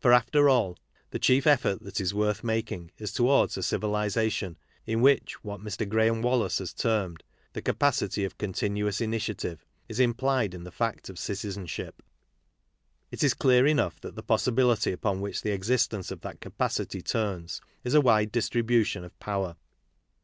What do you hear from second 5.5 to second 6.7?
Mr. Graham Wallas